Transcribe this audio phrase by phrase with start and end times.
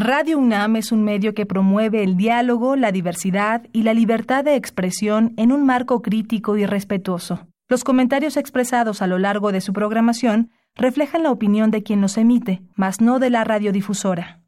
[0.00, 4.54] Radio UNAM es un medio que promueve el diálogo, la diversidad y la libertad de
[4.54, 7.48] expresión en un marco crítico y respetuoso.
[7.68, 12.16] Los comentarios expresados a lo largo de su programación reflejan la opinión de quien los
[12.16, 14.40] emite, mas no de la radiodifusora.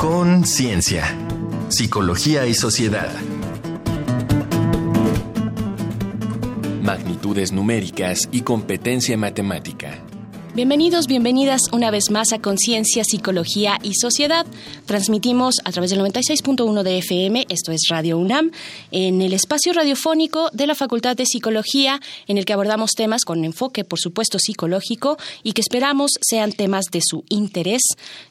[0.00, 1.04] Conciencia,
[1.68, 3.12] psicología y sociedad.
[6.82, 10.07] Magnitudes numéricas y competencia matemática.
[10.58, 14.44] Bienvenidos, bienvenidas una vez más a Conciencia, Psicología y Sociedad.
[14.86, 18.50] Transmitimos a través del 96.1 de FM, esto es Radio UNAM,
[18.90, 23.44] en el espacio radiofónico de la Facultad de Psicología, en el que abordamos temas con
[23.44, 27.82] enfoque, por supuesto, psicológico y que esperamos sean temas de su interés.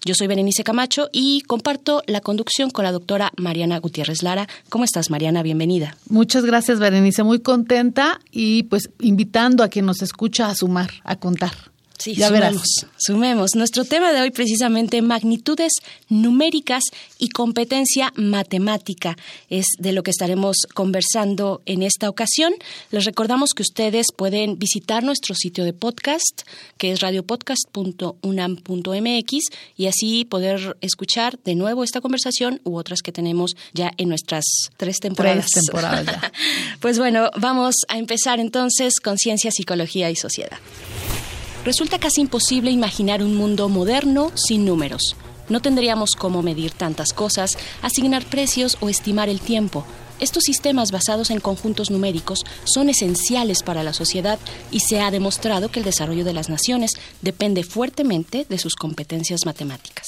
[0.04, 4.50] Yo soy Berenice Camacho y comparto la conducción con la doctora Mariana Gutiérrez Lara.
[4.68, 5.44] ¿Cómo estás, Mariana?
[5.44, 5.96] Bienvenida.
[6.10, 7.24] Muchas gracias, Berenice.
[7.24, 11.54] Muy contenta y pues invitando a quien nos escucha a sumar, a contar.
[11.98, 13.56] Sí, ya sumemos, sumemos.
[13.56, 15.72] Nuestro tema de hoy precisamente magnitudes
[16.10, 16.84] numéricas
[17.18, 19.18] y competencia matemática
[19.50, 22.54] es de lo que estaremos conversando en esta ocasión.
[22.92, 26.44] Les recordamos que ustedes pueden visitar nuestro sitio de podcast,
[26.78, 29.32] que es radiopodcast.unam.mx
[29.76, 34.46] y así poder escuchar de nuevo esta conversación u otras que tenemos ya en nuestras
[34.78, 35.48] tres temporadas.
[35.52, 36.32] Tres temporadas ya.
[36.80, 40.60] pues bueno, vamos a empezar entonces con ciencia, psicología y sociedad.
[41.68, 45.18] Resulta casi imposible imaginar un mundo moderno sin números.
[45.50, 49.84] No tendríamos cómo medir tantas cosas, asignar precios o estimar el tiempo.
[50.22, 54.40] Estos sistemas basados en conjuntos numéricos son esenciales para la sociedad
[54.72, 59.42] y se ha demostrado que el desarrollo de las naciones depende fuertemente de sus competencias
[59.46, 60.08] matemáticas.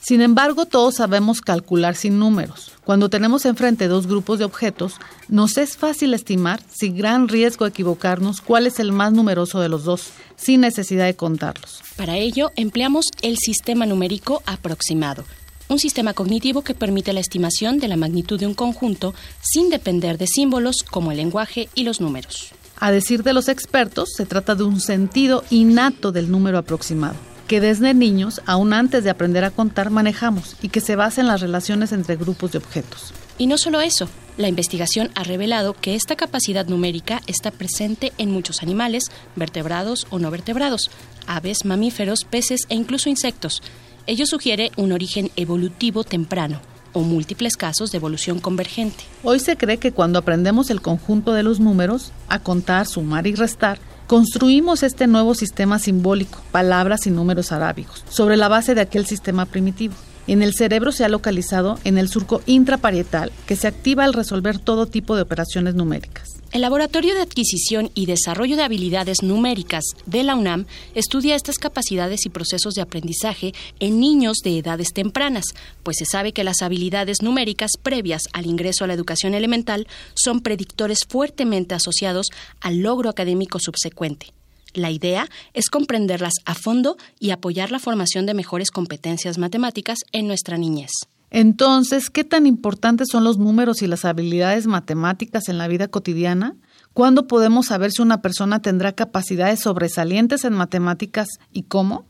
[0.00, 2.72] Sin embargo, todos sabemos calcular sin números.
[2.84, 4.94] Cuando tenemos enfrente dos grupos de objetos,
[5.28, 9.68] nos es fácil estimar, sin gran riesgo de equivocarnos, cuál es el más numeroso de
[9.68, 11.82] los dos, sin necesidad de contarlos.
[11.96, 15.24] Para ello, empleamos el sistema numérico aproximado,
[15.68, 20.16] un sistema cognitivo que permite la estimación de la magnitud de un conjunto sin depender
[20.16, 22.52] de símbolos como el lenguaje y los números.
[22.78, 27.16] A decir de los expertos, se trata de un sentido innato del número aproximado
[27.50, 31.26] que desde niños, aún antes de aprender a contar, manejamos y que se basa en
[31.26, 33.12] las relaciones entre grupos de objetos.
[33.38, 38.30] Y no solo eso, la investigación ha revelado que esta capacidad numérica está presente en
[38.30, 40.92] muchos animales, vertebrados o no vertebrados,
[41.26, 43.62] aves, mamíferos, peces e incluso insectos.
[44.06, 46.60] Ello sugiere un origen evolutivo temprano
[46.92, 49.02] o múltiples casos de evolución convergente.
[49.24, 53.34] Hoy se cree que cuando aprendemos el conjunto de los números, a contar, sumar y
[53.34, 53.80] restar,
[54.10, 59.46] Construimos este nuevo sistema simbólico, palabras y números arábigos, sobre la base de aquel sistema
[59.46, 59.94] primitivo.
[60.26, 64.58] En el cerebro se ha localizado en el surco intraparietal, que se activa al resolver
[64.58, 66.39] todo tipo de operaciones numéricas.
[66.52, 70.66] El Laboratorio de Adquisición y Desarrollo de Habilidades Numéricas de la UNAM
[70.96, 75.44] estudia estas capacidades y procesos de aprendizaje en niños de edades tempranas,
[75.84, 80.40] pues se sabe que las habilidades numéricas previas al ingreso a la educación elemental son
[80.40, 82.26] predictores fuertemente asociados
[82.60, 84.32] al logro académico subsecuente.
[84.74, 90.26] La idea es comprenderlas a fondo y apoyar la formación de mejores competencias matemáticas en
[90.26, 90.90] nuestra niñez.
[91.30, 96.56] Entonces, ¿qué tan importantes son los números y las habilidades matemáticas en la vida cotidiana?
[96.92, 102.09] ¿Cuándo podemos saber si una persona tendrá capacidades sobresalientes en matemáticas y cómo?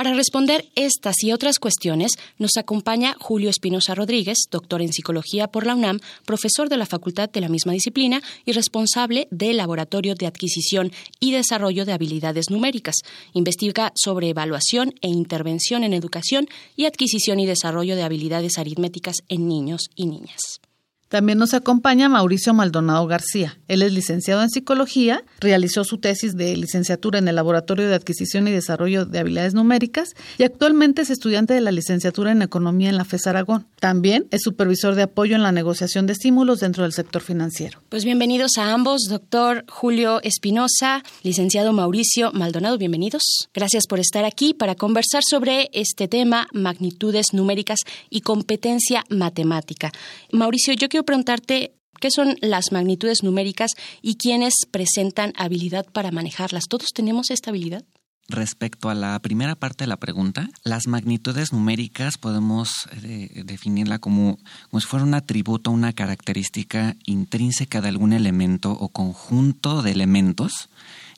[0.00, 5.66] Para responder estas y otras cuestiones, nos acompaña Julio Espinosa Rodríguez, doctor en psicología por
[5.66, 10.26] la UNAM, profesor de la facultad de la misma disciplina y responsable del Laboratorio de
[10.26, 10.90] Adquisición
[11.20, 12.94] y Desarrollo de Habilidades Numéricas.
[13.34, 19.48] Investiga sobre evaluación e intervención en educación y adquisición y desarrollo de habilidades aritméticas en
[19.48, 20.62] niños y niñas.
[21.10, 23.58] También nos acompaña Mauricio Maldonado García.
[23.66, 28.46] Él es licenciado en psicología, realizó su tesis de licenciatura en el Laboratorio de Adquisición
[28.46, 32.96] y Desarrollo de Habilidades Numéricas y actualmente es estudiante de la licenciatura en Economía en
[32.96, 33.66] la FES Aragón.
[33.80, 37.82] También es supervisor de apoyo en la negociación de estímulos dentro del sector financiero.
[37.88, 43.22] Pues bienvenidos a ambos, doctor Julio Espinosa, licenciado Mauricio Maldonado, bienvenidos.
[43.52, 47.80] Gracias por estar aquí para conversar sobre este tema, magnitudes numéricas
[48.10, 49.90] y competencia matemática.
[50.30, 56.64] Mauricio, yo quiero preguntarte qué son las magnitudes numéricas y quiénes presentan habilidad para manejarlas.
[56.68, 57.84] ¿Todos tenemos esta habilidad?
[58.30, 64.38] Respecto a la primera parte de la pregunta, las magnitudes numéricas podemos eh, definirla como,
[64.70, 70.68] como si fuera un atributo, una característica intrínseca de algún elemento o conjunto de elementos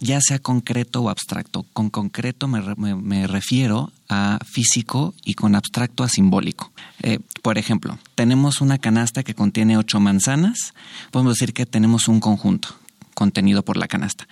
[0.00, 1.64] ya sea concreto o abstracto.
[1.75, 6.73] Con concreto me, refiero a físico y con abstracto a simbólico.
[7.03, 10.75] Eh, por ejemplo, tenemos una canasta que contiene ocho manzanas,
[11.11, 12.70] podemos decir que tenemos un conjunto
[13.15, 14.26] contenido por la canasta,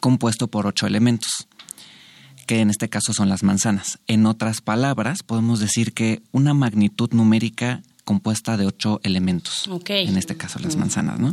[0.00, 1.46] compuesto por ocho elementos.
[2.44, 3.98] Que en este caso son las manzanas.
[4.06, 9.68] En otras palabras, podemos decir que una magnitud numérica compuesta de ocho elementos.
[9.88, 11.32] En este caso, las manzanas, ¿no?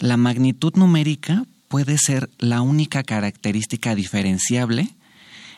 [0.00, 4.90] La magnitud numérica puede ser la única característica diferenciable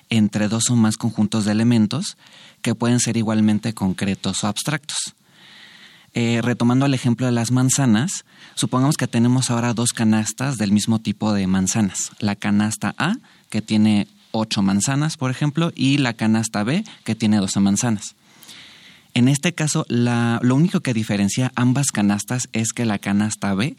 [0.08, 2.16] entre dos o más conjuntos de elementos
[2.62, 5.14] que pueden ser igualmente concretos o abstractos.
[6.14, 8.24] Eh, retomando el ejemplo de las manzanas,
[8.54, 12.12] supongamos que tenemos ahora dos canastas del mismo tipo de manzanas.
[12.20, 13.16] La canasta A,
[13.50, 18.14] que tiene ocho manzanas, por ejemplo, y la canasta B, que tiene 12 manzanas.
[19.14, 23.76] En este caso, lo único que diferencia ambas canastas es que la canasta B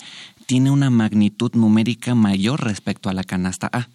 [0.48, 3.88] tiene una magnitud numérica mayor respecto a la canasta A.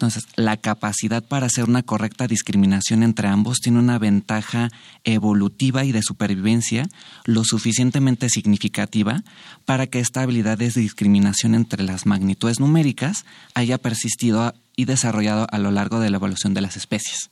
[0.00, 4.70] Entonces, la capacidad para hacer una correcta discriminación entre ambos tiene una ventaja
[5.04, 6.88] evolutiva y de supervivencia
[7.26, 9.22] lo suficientemente significativa
[9.66, 15.58] para que esta habilidad de discriminación entre las magnitudes numéricas haya persistido y desarrollado a
[15.58, 17.28] lo largo de la evolución de las especies.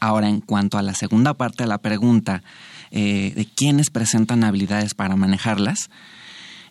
[0.00, 2.42] Ahora, en cuanto a la segunda parte de la pregunta
[2.90, 5.90] eh, de quiénes presentan habilidades para manejarlas,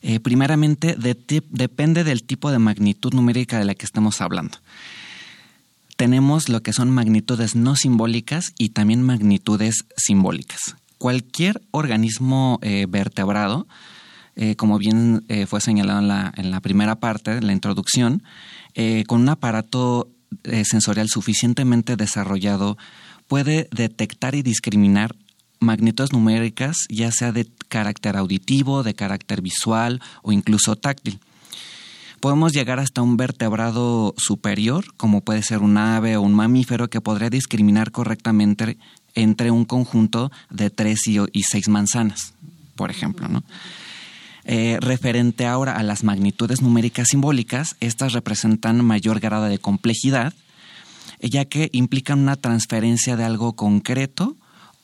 [0.02, 4.58] eh, primeramente depende del tipo de magnitud numérica de la que estemos hablando.
[5.98, 10.78] Tenemos lo que son magnitudes no simbólicas y también magnitudes simbólicas.
[10.98, 13.68] Cualquier organismo eh, vertebrado,
[14.58, 18.24] como bien fue señalado en la, en la, primera parte, de la introducción,
[19.08, 20.10] con un aparato
[20.64, 22.78] sensorial suficientemente desarrollado
[23.28, 25.16] puede detectar y discriminar
[25.60, 31.20] magnitudes numéricas, ya sea de carácter auditivo, de carácter visual o incluso táctil.
[32.20, 37.02] Podemos llegar hasta un vertebrado superior, como puede ser un ave o un mamífero, que
[37.02, 38.78] podría discriminar correctamente
[39.14, 42.34] entre un conjunto de tres y, seis manzanas,
[42.76, 43.28] por ejemplo.
[44.45, 50.34] Eh, referente ahora a las magnitudes numéricas simbólicas, estas representan mayor grado de complejidad
[51.30, 54.36] ya que implican una transferencia de algo concreto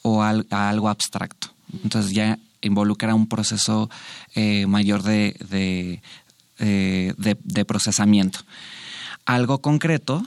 [0.02, 1.50] o a algo abstracto.
[1.84, 3.90] Entonces ya involucra un proceso
[4.36, 5.36] eh, mayor de,
[6.60, 8.40] eh, de, de, procesamiento.
[9.26, 10.26] Algo concreto,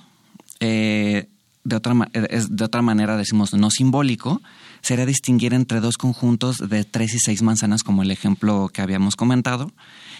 [1.64, 4.42] de, otra, de otra manera decimos no simbólico,
[4.80, 9.16] sería distinguir entre dos conjuntos de tres y seis manzanas, como el ejemplo que habíamos
[9.16, 9.72] comentado,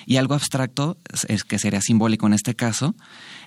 [0.06, 0.96] y algo abstracto,
[1.48, 2.94] que sería simbólico en este caso,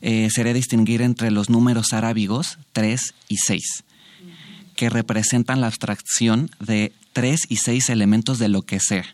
[0.02, 3.84] eh, sería distinguir entre los números arábigos 3 y 6,
[4.76, 9.06] que representan la abstracción de tres y seis elementos de lo que sea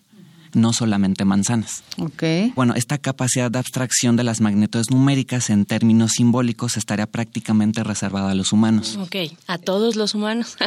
[0.53, 1.83] no solamente manzanas.
[1.97, 2.53] Okay.
[2.55, 8.31] Bueno, esta capacidad de abstracción de las magnitudes numéricas en términos simbólicos estaría prácticamente reservada
[8.31, 8.97] a los humanos.
[8.97, 9.15] Ok,
[9.47, 10.57] a todos los humanos.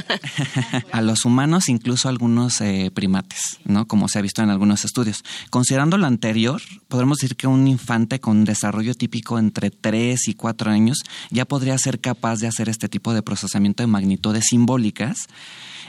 [0.92, 3.86] a los humanos, incluso a algunos eh, primates, ¿no?
[3.86, 5.24] Como se ha visto en algunos estudios.
[5.50, 10.70] Considerando lo anterior, podemos decir que un infante con desarrollo típico entre 3 y 4
[10.70, 15.28] años ya podría ser capaz de hacer este tipo de procesamiento de magnitudes simbólicas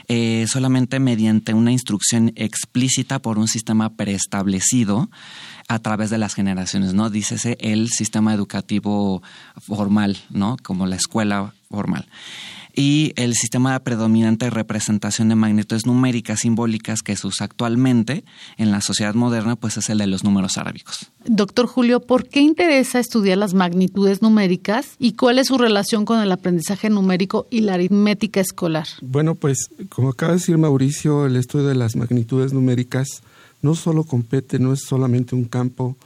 [0.08, 5.10] eh, solamente mediante una instrucción explícita por un sistema preestablecido
[5.68, 7.10] a través de las generaciones, ¿no?
[7.10, 9.22] Dícese el sistema educativo
[9.60, 10.56] formal, ¿no?
[10.62, 12.06] Como la escuela formal
[12.76, 18.22] y el sistema predominante de representación de magnitudes numéricas simbólicas que se usa actualmente
[18.58, 21.10] en la sociedad moderna, pues es el de los números arábicos.
[21.24, 26.20] Doctor Julio, ¿por qué interesa estudiar las magnitudes numéricas y cuál es su relación con
[26.20, 28.86] el aprendizaje numérico y la aritmética escolar?
[29.00, 33.22] Bueno, pues como acaba de decir Mauricio, el estudio de las magnitudes numéricas
[33.62, 35.96] no solo compete, no es solamente un campo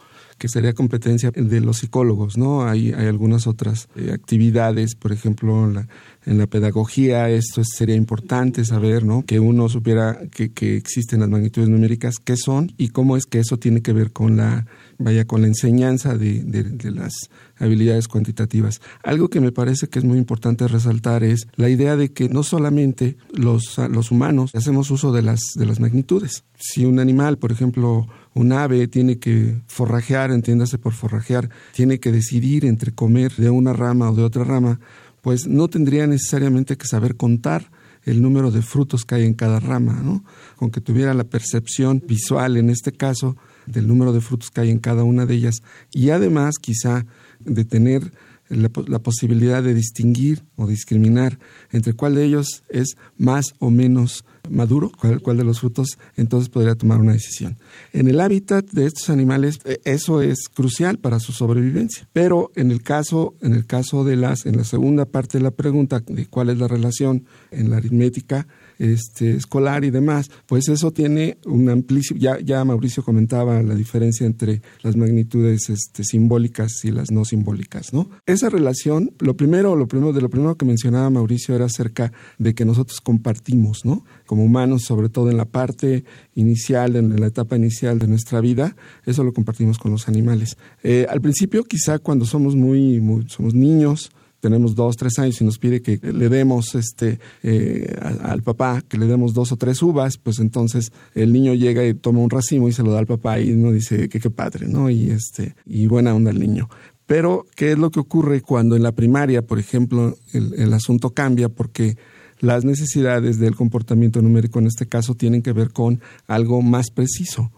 [0.41, 2.67] que sería competencia de los psicólogos, ¿no?
[2.67, 5.87] Hay, algunas otras eh, actividades, por ejemplo, la,
[6.25, 9.23] en la pedagogía esto sería importante saber, ¿no?
[9.27, 13.59] Que uno supiera que, existen las magnitudes numéricas, qué son y cómo es que eso
[13.59, 14.65] tiene que ver con la,
[14.99, 17.13] vaya, con la enseñanza de, de, las
[17.59, 18.81] habilidades cuantitativas.
[19.03, 22.45] Algo que me parece que es muy importante resaltar es la idea de que no
[22.45, 26.45] solamente los, los humanos hacemos uso de las, de las magnitudes.
[26.59, 32.13] Si un animal, por ejemplo, un ave tiene que forrajear, entiéndase por forrajear, tiene que
[32.13, 34.81] decidir entre comer de una rama o de otra rama,
[35.21, 37.71] pues no tendría necesariamente que saber contar
[38.05, 40.25] el número de frutos que hay en cada rama, ¿no?
[40.57, 44.71] Con que tuviera la percepción visual, en este caso, del número de frutos que hay
[44.71, 47.07] en cada una de ellas y además quizá
[47.41, 48.13] de tener
[48.49, 51.39] la, posibilidad de distinguir o discriminar
[51.71, 54.91] entre cuál de ellos es más o menos maduro,
[55.23, 57.59] cuál, de los frutos, entonces podría tomar una decisión.
[57.93, 62.09] En el hábitat de estos animales, eh, eso es crucial para su sobrevivencia.
[62.13, 65.51] Pero en el caso, en el caso de las, en la segunda parte de la
[65.51, 68.47] pregunta de cuál es la relación en la aritmética,
[68.81, 74.27] este, escolar y demás, pues eso tiene un amplísimo, ya, ya Mauricio comentaba la diferencia
[74.27, 78.09] entre las magnitudes este, simbólicas y las no simbólicas, ¿no?
[78.25, 82.55] Esa relación, lo primero, lo primero, de lo primero que mencionaba Mauricio era acerca de
[82.55, 84.05] que nosotros compartimos, ¿no?
[84.25, 88.77] Como humanos, sobre todo en la parte inicial, en la etapa inicial de nuestra vida,
[89.05, 90.57] eso lo compartimos con los animales.
[90.83, 94.11] Eh, al principio, quizá cuando somos muy, muy somos niños,
[94.41, 98.99] tenemos dos, tres años y nos pide que le demos este eh, al papá, que
[98.99, 102.69] le demos dos o tres uvas, pues entonces el niño llega y toma un racimo
[102.69, 104.91] y se lo da al papá y uno dice que qué padre, ¿no?
[104.91, 106.69] Y este, y buena onda el niño.
[107.07, 111.11] Pero, ¿qué es lo que ocurre cuando en la primaria, por ejemplo, el, el asunto
[111.11, 111.97] cambia porque
[112.39, 117.51] las necesidades del comportamiento numérico en este caso tienen que ver con algo más preciso,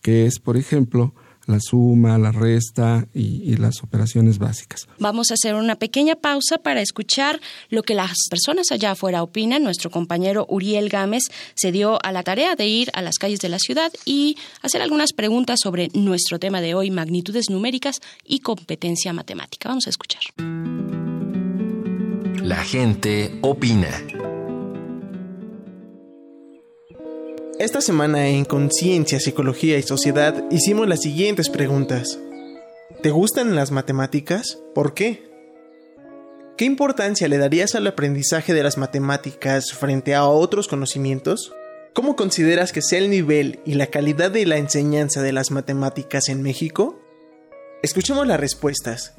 [0.00, 1.14] que es, por ejemplo,
[1.50, 4.88] la suma, la resta y, las operaciones básicas.
[4.98, 9.62] Vamos a hacer una pequeña pausa para escuchar lo que las personas allá afuera opinan.
[9.62, 13.48] Nuestro compañero Uriel Gámez se dio a la tarea de ir a las calles de
[13.48, 19.12] la ciudad y hacer algunas preguntas sobre nuestro tema de hoy, magnitudes numéricas y competencia
[19.12, 19.68] matemática.
[19.68, 20.22] Vamos a escuchar.
[22.42, 23.90] La gente opina.
[27.60, 32.18] Esta semana en Conciencia, Psicología y Sociedad hicimos las siguientes preguntas.
[33.02, 34.58] ¿Te gustan las matemáticas?
[34.74, 35.30] ¿Por qué?
[36.56, 41.52] ¿Qué importancia le darías al aprendizaje de las matemáticas frente a otros conocimientos?
[41.92, 46.30] ¿Cómo consideras que sea el nivel y la calidad de la enseñanza de las matemáticas
[46.30, 46.98] en México?
[47.82, 49.12] Escuchemos las respuestas.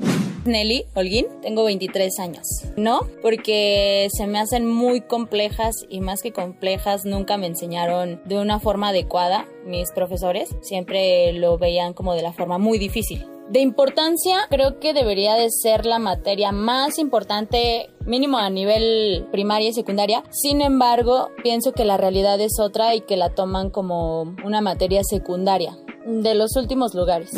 [0.45, 2.45] Nelly Holguín, tengo 23 años.
[2.75, 8.39] No, porque se me hacen muy complejas y más que complejas nunca me enseñaron de
[8.39, 10.55] una forma adecuada mis profesores.
[10.61, 13.25] Siempre lo veían como de la forma muy difícil.
[13.49, 19.69] De importancia, creo que debería de ser la materia más importante, mínimo a nivel primaria
[19.69, 20.23] y secundaria.
[20.31, 25.01] Sin embargo, pienso que la realidad es otra y que la toman como una materia
[25.03, 27.31] secundaria de los últimos lugares.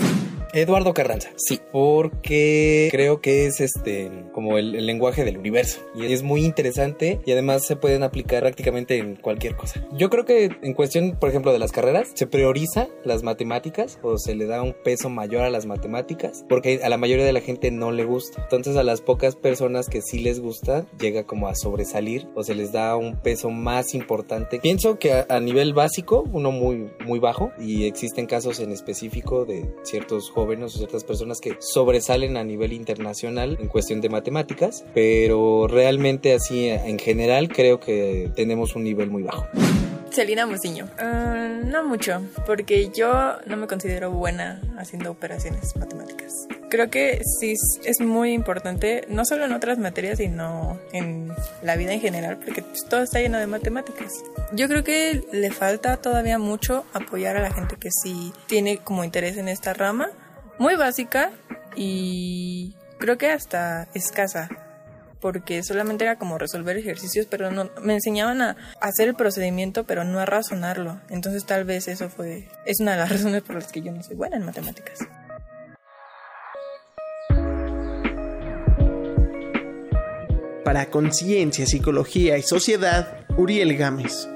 [0.55, 6.21] Eduardo Carranza, sí, porque creo que es este como el, lenguaje del universo y es
[6.21, 9.83] muy interesante y además se pueden aplicar prácticamente en cualquier cosa.
[9.93, 14.19] Yo creo que en cuestión, por ejemplo, de las carreras, se prioriza las matemáticas o
[14.19, 17.41] se le da un peso mayor a las matemáticas porque a la mayoría de la
[17.41, 18.43] gente no le gusta.
[18.43, 22.53] Entonces a las pocas personas que sí les gusta llega como a sobresalir o se
[22.53, 24.59] les da un peso más importante.
[24.59, 29.45] Pienso que a, a nivel básico, uno muy muy bajo y existen casos en específico
[29.45, 34.83] de ciertos jóvenes o ciertas personas que sobresalen a nivel internacional en cuestión de matemáticas,
[34.93, 39.47] pero realmente así en general creo que tenemos un nivel muy bajo.
[40.11, 40.87] Celina Musiño.
[40.99, 46.47] Ah, no mucho, porque yo no me considero buena haciendo operaciones matemáticas.
[46.69, 51.31] Creo que sí es muy importante, no solo en otras materias, sino en
[51.63, 54.11] la vida en general, porque todo está lleno de matemáticas.
[54.53, 59.03] Yo creo que le falta todavía mucho apoyar a la gente que sí tiene como
[59.03, 60.09] interés en esta rama
[60.59, 61.31] muy básica
[61.75, 64.49] y creo que hasta escasa
[65.23, 70.03] porque solamente era como resolver ejercicios, pero no me enseñaban a hacer el procedimiento, pero
[70.03, 70.99] no a razonarlo.
[71.09, 74.03] Entonces tal vez eso fue es una de las razones por las que yo no
[74.03, 74.99] soy buena en matemáticas.
[80.65, 84.27] Para Conciencia, Psicología y Sociedad, Uriel Gámez.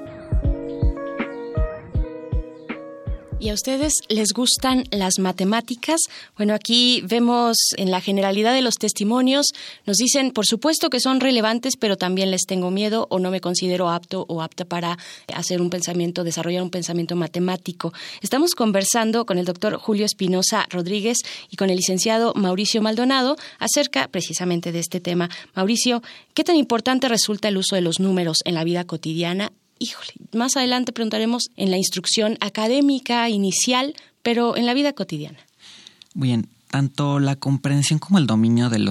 [3.40, 6.00] ¿Y a ustedes les gustan las matemáticas?
[6.36, 9.46] Bueno, aquí vemos en la generalidad de los testimonios,
[9.86, 13.40] nos dicen, por supuesto que son relevantes, pero también les tengo miedo o no me
[13.40, 14.98] considero apto o apta para
[15.32, 17.92] hacer un pensamiento, desarrollar un pensamiento matemático.
[18.22, 21.18] Estamos conversando con el doctor Julio Espinosa Rodríguez
[21.48, 25.30] y con el licenciado Mauricio Maldonado acerca precisamente de este tema.
[25.54, 26.02] Mauricio,
[26.34, 30.56] ¿qué tan importante resulta el uso de los números en la vida cotidiana híjole, más
[30.56, 35.38] adelante preguntaremos en la instrucción académica inicial, pero en la vida cotidiana.
[36.14, 38.90] Bien, tanto la comprensión como el dominio del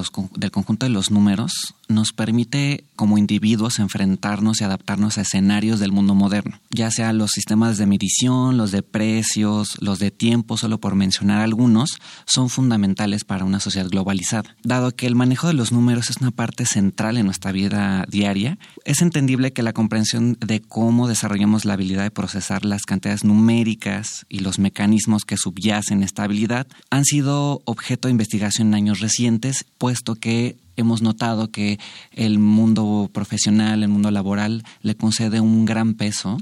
[0.51, 6.15] conjunto de los números nos permite como individuos enfrentarnos y adaptarnos a escenarios del mundo
[6.15, 10.95] moderno, ya sea los sistemas de medición, los de precios, los de tiempo, solo por
[10.95, 14.55] mencionar algunos, son fundamentales para una sociedad globalizada.
[14.63, 18.57] Dado que el manejo de los números es una parte central en nuestra vida diaria,
[18.83, 24.25] es entendible que la comprensión de cómo desarrollamos la habilidad de procesar las cantidades numéricas
[24.29, 29.65] y los mecanismos que subyacen esta habilidad han sido objeto de investigación en años recientes,
[29.77, 31.79] puesto que hemos notado que
[32.13, 36.37] el mundo profesional, el mundo laboral, le concede un gran peso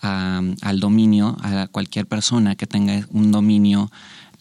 [0.00, 3.90] al dominio, a cualquier persona que tenga un dominio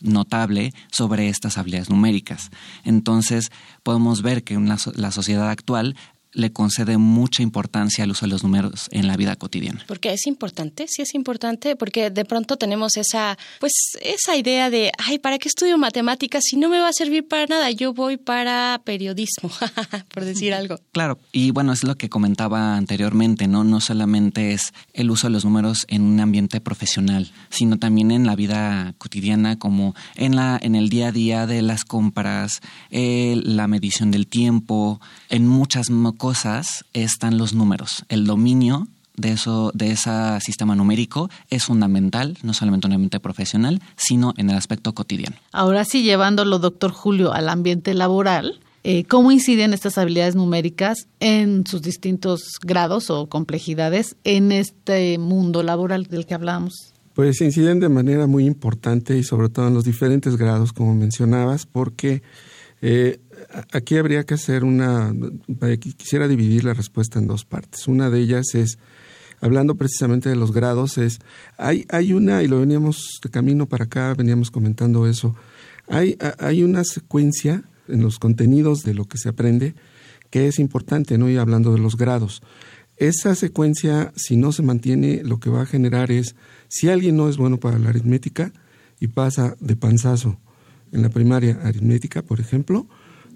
[0.01, 2.51] notable sobre estas habilidades numéricas.
[2.83, 3.51] Entonces,
[3.81, 5.95] podemos ver que en la sociedad actual
[6.37, 9.83] le concede mucha importancia al uso de los números en la vida cotidiana.
[9.87, 14.91] Porque es importante, sí es importante, porque de pronto tenemos esa, pues, esa idea de,
[14.99, 17.71] ay, ¿para qué estudio matemáticas si no me va a servir para nada?
[17.71, 19.49] Yo voy para periodismo,
[20.13, 20.79] por decir algo.
[20.91, 23.63] Claro, y bueno, es lo que comentaba anteriormente, ¿no?
[23.63, 28.27] No solamente es el uso de los números en un ambiente profesional, sino también en
[28.27, 33.41] la vida cotidiana, como en la, en el día a día de las compras, eh,
[33.43, 38.03] la medición del tiempo, en muchas cosas cosas están los números.
[38.09, 43.21] El dominio de eso, de ese sistema numérico es fundamental, no solamente en el ambiente
[43.21, 45.37] profesional, sino en el aspecto cotidiano.
[45.53, 51.65] Ahora sí, llevándolo, doctor Julio, al ambiente laboral, eh, ¿cómo inciden estas habilidades numéricas en
[51.65, 56.93] sus distintos grados o complejidades en este mundo laboral del que hablamos?
[57.13, 61.65] Pues inciden de manera muy importante y sobre todo en los diferentes grados, como mencionabas,
[61.65, 62.21] porque
[62.81, 63.21] eh,
[63.71, 65.13] aquí habría que hacer una,
[65.97, 67.87] quisiera dividir la respuesta en dos partes.
[67.87, 68.79] Una de ellas es,
[69.41, 71.19] hablando precisamente de los grados, es,
[71.57, 75.35] hay, hay una, y lo veníamos de camino para acá, veníamos comentando eso,
[75.87, 79.75] hay, hay una secuencia en los contenidos de lo que se aprende
[80.29, 81.29] que es importante, ¿no?
[81.29, 82.41] Y hablando de los grados.
[82.97, 86.35] Esa secuencia, si no se mantiene, lo que va a generar es,
[86.67, 88.51] si alguien no es bueno para la aritmética
[88.99, 90.39] y pasa de panzazo
[90.91, 92.87] en la primaria aritmética, por ejemplo,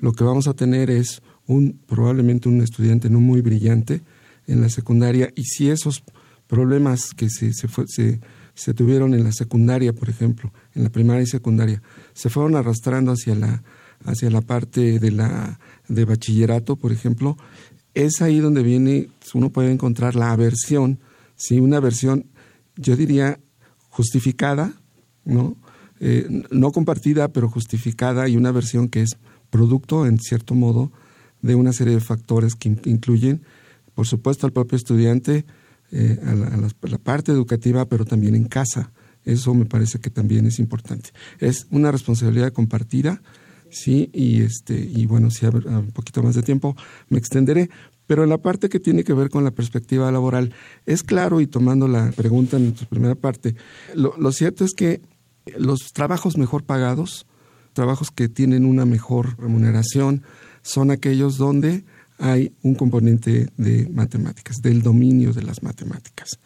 [0.01, 4.01] lo que vamos a tener es un probablemente un estudiante no muy brillante
[4.47, 6.03] en la secundaria y si esos
[6.47, 8.19] problemas que se, se, se,
[8.53, 11.81] se tuvieron en la secundaria, por ejemplo, en la primaria y secundaria,
[12.13, 13.63] se fueron arrastrando hacia la,
[14.03, 17.37] hacia la parte de, la, de bachillerato, por ejemplo,
[17.93, 20.99] es ahí donde viene, uno puede encontrar la aversión,
[21.35, 21.59] ¿sí?
[21.59, 22.25] una aversión,
[22.75, 23.39] yo diría,
[23.89, 24.73] justificada,
[25.25, 25.57] ¿no?
[26.03, 29.17] Eh, no compartida, pero justificada, y una versión que es
[29.51, 30.91] producto, en cierto modo,
[31.43, 33.43] de una serie de factores que incluyen,
[33.93, 35.45] por supuesto, al propio estudiante,
[35.91, 38.91] eh, a, la, parte educativa, pero también en casa.
[39.25, 41.09] Eso me parece que también es importante.
[41.39, 43.21] Es una responsabilidad compartida,
[43.69, 46.75] sí, y este, y bueno, si hay un poquito más de tiempo
[47.09, 47.69] me extenderé.
[48.07, 50.53] Pero en la parte que tiene que ver con la perspectiva laboral,
[50.85, 53.55] es claro, y tomando la pregunta en tu primera parte,
[53.95, 55.01] lo cierto es que
[55.57, 57.25] los trabajos mejor pagados
[57.73, 60.23] trabajos que tienen una mejor remuneración
[60.61, 61.83] son aquellos donde
[62.17, 66.39] hay un componente de matemáticas, del dominio de las matemáticas.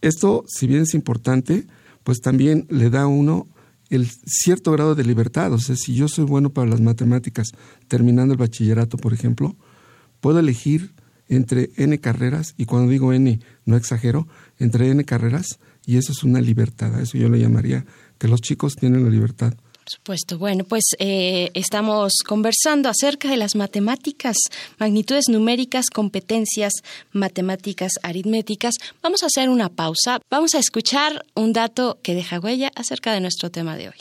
[0.00, 1.66] Esto, si bien es importante,
[2.02, 3.46] pues también le da a uno
[3.90, 5.52] el cierto grado de libertad.
[5.52, 7.48] O sea, si yo soy bueno para las matemáticas
[7.88, 9.56] terminando el bachillerato, por ejemplo,
[10.20, 10.94] puedo elegir
[11.28, 14.28] entre n carreras, y cuando digo n, no exagero,
[14.58, 16.94] entre n carreras, y eso es una libertad.
[16.94, 17.84] A eso yo le llamaría
[18.18, 19.54] que los chicos tienen la libertad
[19.86, 20.38] por supuesto.
[20.38, 24.36] Bueno, pues eh, estamos conversando acerca de las matemáticas,
[24.78, 26.72] magnitudes numéricas, competencias
[27.12, 28.74] matemáticas aritméticas.
[29.00, 30.18] Vamos a hacer una pausa.
[30.28, 34.00] Vamos a escuchar un dato que deja huella acerca de nuestro tema de hoy.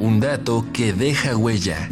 [0.00, 1.88] Un dato que deja huella.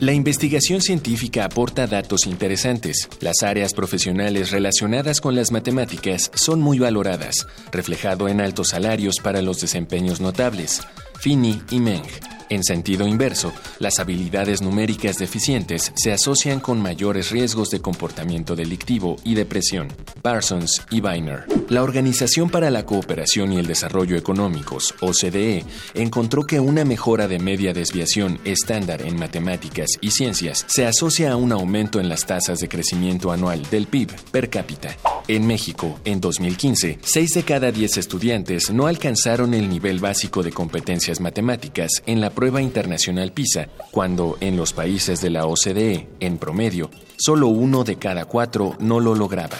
[0.00, 3.08] La investigación científica aporta datos interesantes.
[3.20, 9.42] Las áreas profesionales relacionadas con las matemáticas son muy valoradas, reflejado en altos salarios para
[9.42, 10.82] los desempeños notables.
[11.20, 17.70] Fini y Meng en sentido inverso, las habilidades numéricas deficientes se asocian con mayores riesgos
[17.70, 19.88] de comportamiento delictivo y depresión.
[20.22, 21.46] Parsons y Weiner.
[21.68, 27.38] La Organización para la Cooperación y el Desarrollo Económicos, OCDE, encontró que una mejora de
[27.38, 32.60] media desviación estándar en matemáticas y ciencias se asocia a un aumento en las tasas
[32.60, 34.96] de crecimiento anual del PIB per cápita.
[35.28, 40.52] En México, en 2015, 6 de cada 10 estudiantes no alcanzaron el nivel básico de
[40.52, 46.38] competencias matemáticas en la prueba internacional PISA, cuando en los países de la OCDE, en
[46.38, 49.56] promedio, solo uno de cada cuatro no lo lograba.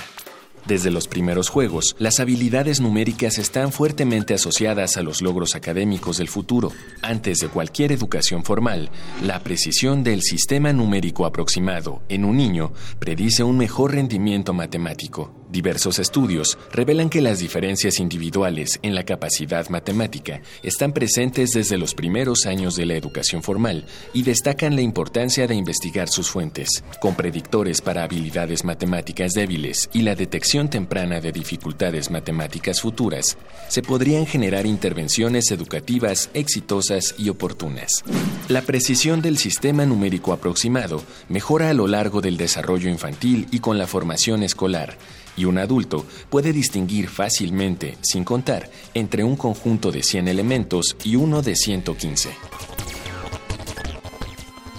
[0.65, 6.29] Desde los primeros juegos, las habilidades numéricas están fuertemente asociadas a los logros académicos del
[6.29, 6.71] futuro.
[7.03, 8.91] Antes de cualquier educación formal,
[9.25, 15.38] la precisión del sistema numérico aproximado en un niño predice un mejor rendimiento matemático.
[15.51, 21.95] Diversos estudios revelan que las diferencias individuales en la capacidad matemática están presentes desde los
[21.95, 26.85] primeros años de la educación formal y destacan la importancia de investigar sus fuentes.
[27.01, 33.81] Con predictores para habilidades matemáticas débiles y la detección temprana de dificultades matemáticas futuras, se
[33.81, 38.05] podrían generar intervenciones educativas exitosas y oportunas.
[38.49, 43.79] La precisión del sistema numérico aproximado mejora a lo largo del desarrollo infantil y con
[43.79, 44.99] la formación escolar
[45.39, 51.17] y un adulto puede distinguir fácilmente, sin contar, entre un conjunto de 100 elementos y
[51.17, 52.78] uno de 115.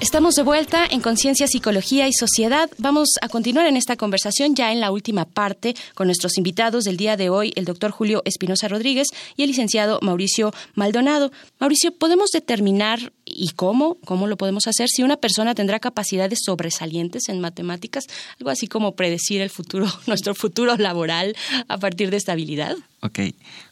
[0.02, 2.70] Estamos de vuelta en Conciencia, Psicología y Sociedad.
[2.78, 6.96] Vamos a continuar en esta conversación ya en la última parte con nuestros invitados del
[6.96, 11.34] día de hoy, el doctor Julio Espinosa Rodríguez y el licenciado Mauricio Maldonado.
[11.60, 17.28] Mauricio, ¿podemos determinar y cómo, cómo lo podemos hacer si una persona tendrá capacidades sobresalientes
[17.28, 18.06] en matemáticas?
[18.40, 21.36] Algo así como predecir el futuro, nuestro futuro laboral
[21.68, 22.78] a partir de esta habilidad.
[23.02, 23.20] Ok.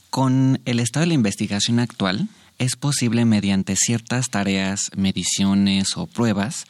[0.09, 2.27] Con el estado de la investigación actual,
[2.57, 6.65] es posible mediante ciertas tareas, mediciones o pruebas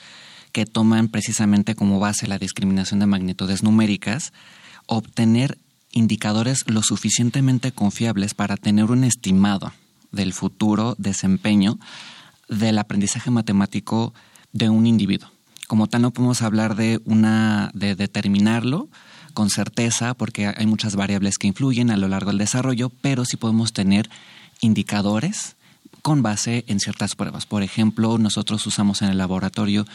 [0.52, 4.34] que toman precisamente como base la discriminación de magnitudes numéricas,
[4.86, 5.58] obtener
[5.92, 9.74] indicadores lo suficientemente confiables para tener un estimado
[10.12, 11.80] del futuro desempeño
[12.50, 14.14] del aprendizaje matemático
[14.54, 15.30] de un individuo.
[15.68, 18.88] Como tal no podemos hablar de una de determinarlo
[19.34, 23.38] con certeza porque hay muchas variables que influyen a lo largo del desarrollo, pero sí
[23.38, 24.10] podemos tener
[24.62, 25.57] indicadores
[26.08, 27.46] con base en ciertas pruebas.
[27.46, 29.86] Por ejemplo, nosotros usamos en el laboratorio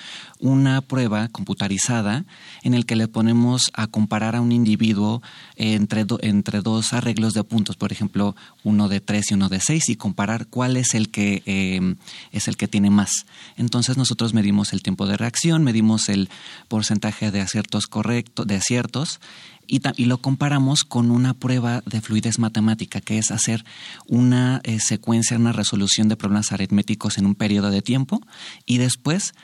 [0.41, 2.27] una prueba computarizada
[2.63, 5.23] en el que le ponemos a comparar a un individuo
[5.57, 9.89] entre, entre dos arreglos de puntos, por ejemplo, uno de tres y uno de seis,
[9.89, 11.97] y comparar cuál es el que em,
[12.31, 13.25] es el que tiene más.
[13.57, 16.29] Entonces nosotros medimos el tiempo de reacción, medimos el
[16.69, 19.19] porcentaje de aciertos correctos, de aciertos,
[19.67, 23.65] y, lo comparamos con una prueba de fluidez matemática, que es hacer
[24.07, 28.21] una eh, secuencia, una resolución de problemas aritméticos en un periodo de tiempo
[28.67, 29.35] y después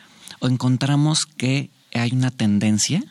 [0.40, 3.02] encontramos que hay una tendencia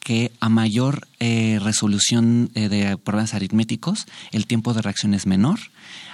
[0.00, 5.60] que a mayor eh, resolución eh, de problemas aritméticos, el tiempo de reacción es menor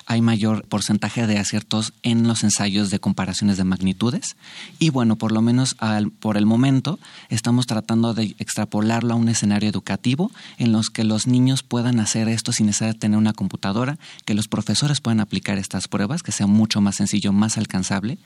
[0.08, 4.36] hay mayor porcentaje de aciertos en los ensayos de comparaciones de magnitudes.
[4.78, 5.76] Y bueno, por lo menos
[6.18, 11.26] por el momento estamos tratando de extrapolarlo a un escenario educativo en los que los
[11.26, 15.58] niños puedan hacer esto sin necesidad de tener una computadora, que los profesores puedan aplicar
[15.58, 18.16] estas pruebas, que sea mucho más sencillo, más alcanzable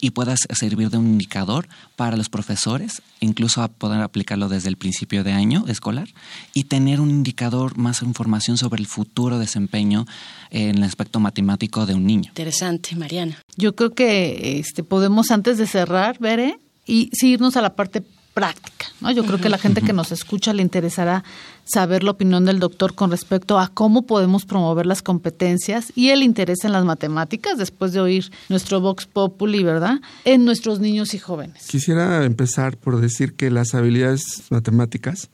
[0.00, 5.24] y pueda servir de un indicador para los profesores, incluso poder aplicarlo desde el principio
[5.24, 6.08] de año escolar
[6.54, 10.06] y tener un indicador más información sobre el futuro desempeño
[10.50, 12.28] en el aspecto matemático de un niño.
[12.28, 13.38] Interesante, Mariana.
[13.56, 18.02] Yo creo que este, podemos antes de cerrar, Bere, y sí irnos a la parte
[18.38, 18.86] práctica.
[19.00, 19.10] ¿no?
[19.10, 21.24] Yo creo que la gente que nos escucha le interesará
[21.64, 26.22] saber la opinión del doctor con respecto a cómo podemos promover las competencias y el
[26.22, 30.00] interés en las matemáticas después de oír nuestro Vox Populi, ¿verdad?
[30.24, 31.66] En nuestros niños y jóvenes.
[31.66, 35.30] Quisiera empezar por decir que las habilidades matemáticas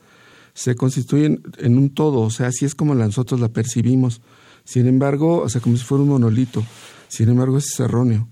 [0.54, 4.22] se constituyen en un todo, o sea, así es como nosotros la percibimos.
[4.64, 6.64] Sin embargo, o sea, como si fuera un monolito.
[7.08, 8.28] Sin embargo, eso es erróneo.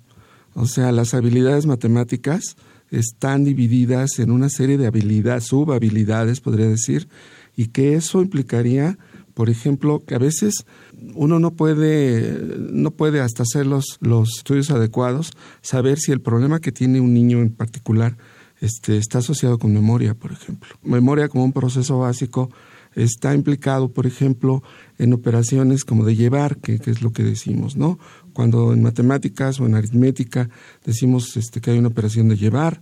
[0.55, 2.57] O sea, las habilidades matemáticas
[2.91, 7.09] están divididas en una serie de habilidades, subhabilidades, podría decir,
[7.57, 8.99] y que eso implicaría,
[9.35, 10.67] por ejemplo, que a veces
[11.15, 16.61] uno no puede, no puede hasta hacer los, los estudios adecuados, saber si el problema
[16.61, 18.17] que tiene un niño en particular
[18.61, 20.69] este, está asociado con memoria, por ejemplo.
[20.83, 22.51] Memoria como un proceso básico
[22.95, 24.63] está implicado, por ejemplo,
[24.99, 27.99] en operaciones como de llevar, que, es lo que decimos, ¿no?
[28.33, 30.49] Cuando en matemáticas o en aritmética
[30.85, 32.81] decimos este, que hay una operación de llevar,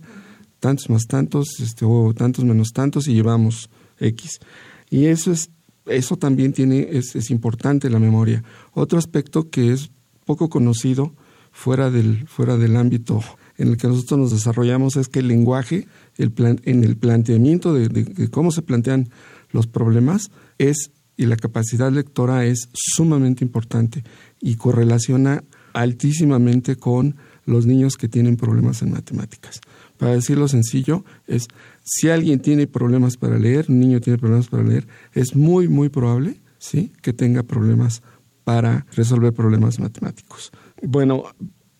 [0.59, 3.69] tantos más tantos, este, o tantos menos tantos, y llevamos
[3.99, 4.39] X.
[4.89, 5.49] Y eso es,
[5.85, 8.43] eso también tiene, es, es importante la memoria.
[8.73, 9.91] Otro aspecto que es
[10.25, 11.13] poco conocido
[11.51, 13.21] fuera del, fuera del ámbito
[13.57, 18.29] en el que nosotros nos desarrollamos es que el lenguaje, el en el planteamiento de
[18.31, 19.09] cómo se plantean
[19.51, 24.03] los problemas es y la capacidad lectora es sumamente importante
[24.39, 29.61] y correlaciona altísimamente con los niños que tienen problemas en matemáticas.
[29.97, 31.47] Para decirlo sencillo, es
[31.83, 35.89] si alguien tiene problemas para leer, un niño tiene problemas para leer, es muy, muy
[35.89, 36.91] probable ¿sí?
[37.01, 38.01] que tenga problemas
[38.43, 40.51] para resolver problemas matemáticos.
[40.81, 41.25] Bueno,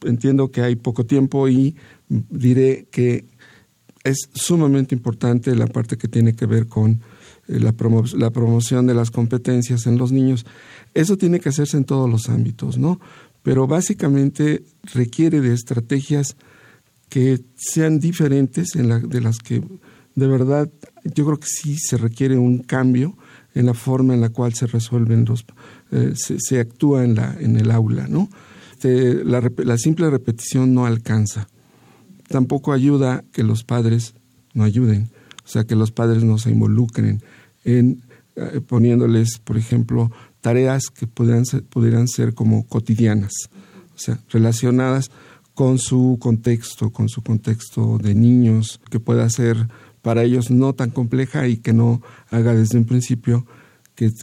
[0.03, 1.75] entiendo que hay poco tiempo y
[2.07, 3.25] diré que
[4.03, 7.01] es sumamente importante la parte que tiene que ver con
[7.51, 7.73] eh, la,
[8.15, 10.45] la promoción de las competencias en los niños.
[10.93, 12.99] Eso tiene que hacerse en todos los ámbitos, ¿no?
[13.43, 16.35] Pero básicamente requiere de estrategias
[17.09, 19.61] que sean diferentes en la, de las que
[20.15, 20.69] de verdad
[21.03, 23.17] yo creo que sí se requiere un cambio
[23.53, 25.45] en la forma en la cual se resuelven los,
[25.91, 28.29] eh, se, actúa en, la, en el aula, ¿no?
[28.71, 31.47] Este, la simple repetición no alcanza.
[32.27, 34.15] Tampoco ayuda que los padres
[34.53, 35.09] no ayuden,
[35.43, 37.21] o sea, que los padres no se involucren
[37.63, 38.01] en
[38.35, 43.33] eh, poniéndoles, por ejemplo, tareas que pudieran ser, pudieran ser como cotidianas,
[43.93, 45.11] o sea, relacionadas
[45.53, 49.67] con su contexto, con su contexto de niños, que pueda ser
[50.01, 53.45] para ellos no tan compleja y que no haga desde un principio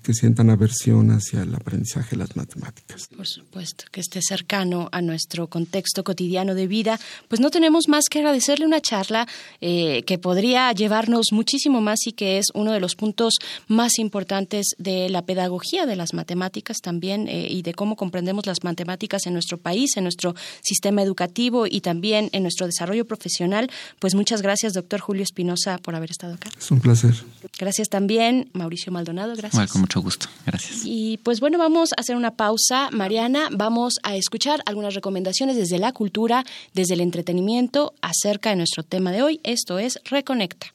[0.02, 3.08] que, sientan aversión hacia el aprendizaje de las matemáticas.
[3.14, 6.98] Por supuesto, que esté cercano a nuestro contexto cotidiano de vida.
[7.28, 9.28] Pues no tenemos más que agradecerle una charla
[9.60, 13.34] eh, que podría llevarnos muchísimo más y que es uno de los puntos
[13.68, 18.64] más importantes de la pedagogía de las matemáticas también eh, y de cómo comprendemos las
[18.64, 23.70] matemáticas en nuestro país, en nuestro sistema educativo y también en nuestro desarrollo profesional.
[24.00, 26.50] Pues muchas gracias, doctor Julio Espinosa, por haber estado acá.
[26.58, 27.14] Es un placer.
[27.58, 29.36] Gracias también, Mauricio Maldonado.
[29.36, 30.26] Gracias con mucho gusto.
[30.46, 30.80] Gracias.
[30.84, 32.90] Y pues bueno, vamos a hacer una pausa.
[32.90, 38.82] Mariana, vamos a escuchar algunas recomendaciones desde la cultura, desde el entretenimiento acerca de nuestro
[38.82, 39.40] tema de hoy.
[39.44, 40.72] Esto es Reconecta.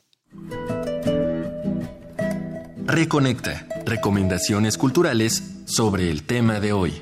[2.86, 3.68] Reconecta.
[3.86, 6.94] Recomendaciones culturales sobre el tema de hoy.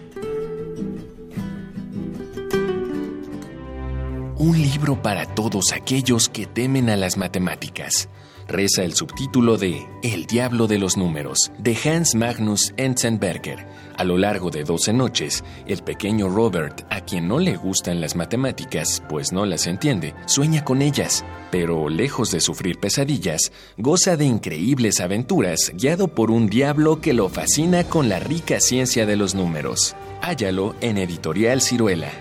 [4.38, 8.10] Un libro para todos aquellos que temen a las matemáticas
[8.52, 13.66] reza el subtítulo de El Diablo de los Números, de Hans Magnus Enzensberger.
[13.98, 18.16] A lo largo de 12 noches, el pequeño Robert, a quien no le gustan las
[18.16, 24.26] matemáticas, pues no las entiende, sueña con ellas, pero lejos de sufrir pesadillas, goza de
[24.26, 29.36] increíbles aventuras, guiado por un diablo que lo fascina con la rica ciencia de los
[29.36, 29.96] números.
[30.22, 32.12] Hállalo en Editorial Ciruela.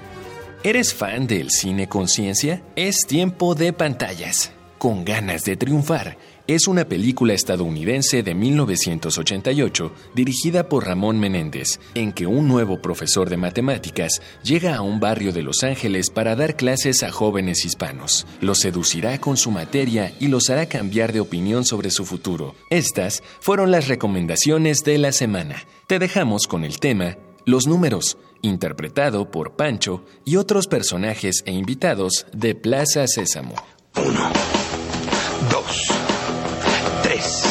[0.62, 2.62] ¿Eres fan del cine conciencia?
[2.77, 6.16] Es tiempo de pantallas con ganas de triunfar
[6.47, 13.29] es una película estadounidense de 1988 dirigida por Ramón Menéndez, en que un nuevo profesor
[13.29, 18.27] de matemáticas llega a un barrio de Los Ángeles para dar clases a jóvenes hispanos.
[18.40, 22.55] Los seducirá con su materia y los hará cambiar de opinión sobre su futuro.
[22.71, 25.57] Estas fueron las recomendaciones de la semana.
[25.88, 32.25] Te dejamos con el tema Los números, interpretado por Pancho y otros personajes e invitados
[32.33, 33.57] de Plaza Sésamo.
[35.51, 35.89] Dos,
[37.03, 37.43] tres,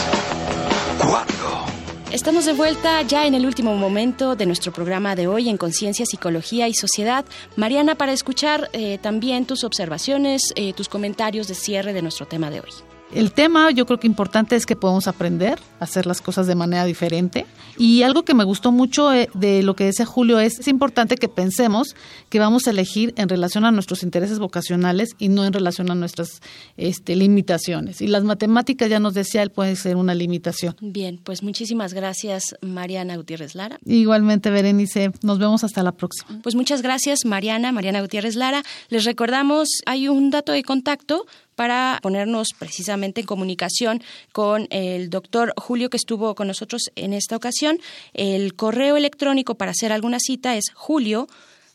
[0.98, 1.66] cuatro.
[2.12, 6.06] Estamos de vuelta ya en el último momento de nuestro programa de hoy en Conciencia,
[6.06, 7.26] Psicología y Sociedad.
[7.56, 12.50] Mariana, para escuchar eh, también tus observaciones, eh, tus comentarios de cierre de nuestro tema
[12.50, 12.72] de hoy.
[13.14, 16.54] El tema yo creo que importante es que podemos aprender a hacer las cosas de
[16.54, 17.48] manera diferente.
[17.78, 21.16] Y algo que me gustó mucho eh, de lo que decía Julio es, es importante
[21.16, 21.96] que pensemos
[22.30, 25.96] que vamos a elegir en relación a nuestros intereses vocacionales y no en relación a
[25.96, 26.42] nuestras
[26.78, 28.02] este, limitaciones.
[28.02, 30.76] Y las matemáticas, ya nos decía él, pueden ser una limitación.
[30.80, 33.80] Bien, pues muchísimas gracias Mariana Gutiérrez Lara.
[33.86, 36.42] Igualmente, Berenice, nos vemos hasta la próxima.
[36.44, 38.62] Pues muchas gracias Mariana, Mariana Gutiérrez Lara.
[38.90, 41.26] Les recordamos, hay un dato de contacto
[41.60, 47.36] para ponernos precisamente en comunicación con el doctor Julio que estuvo con nosotros en esta
[47.36, 47.80] ocasión.
[48.14, 51.28] El correo electrónico para hacer alguna cita es julio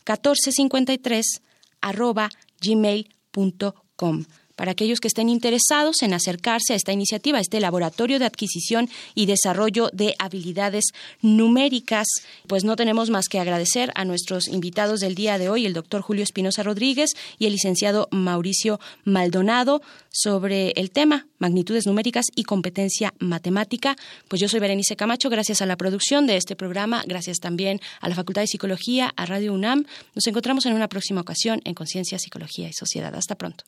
[0.07, 1.43] 1453
[1.81, 8.25] arroba gmail.com para aquellos que estén interesados en acercarse a esta iniciativa, este laboratorio de
[8.25, 10.85] adquisición y desarrollo de habilidades
[11.21, 12.07] numéricas.
[12.47, 16.01] Pues no tenemos más que agradecer a nuestros invitados del día de hoy, el doctor
[16.01, 23.13] Julio Espinosa Rodríguez y el licenciado Mauricio Maldonado, sobre el tema magnitudes numéricas y competencia
[23.19, 23.95] matemática.
[24.27, 28.09] Pues yo soy Berenice Camacho, gracias a la producción de este programa, gracias también a
[28.09, 29.85] la Facultad de Psicología, a Radio UNAM.
[30.13, 33.13] Nos encontramos en una próxima ocasión en Conciencia, Psicología y Sociedad.
[33.13, 33.65] Hasta pronto.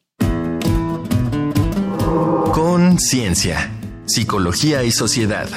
[2.53, 3.69] Conciencia,
[4.05, 5.49] Psicología y Sociedad.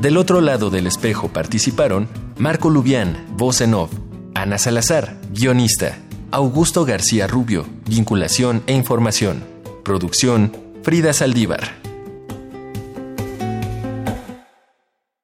[0.00, 3.62] Del otro lado del espejo participaron Marco Lubián, voz
[4.34, 5.98] Ana Salazar, guionista,
[6.30, 9.44] Augusto García Rubio, vinculación e información,
[9.84, 11.91] producción, Frida Saldívar.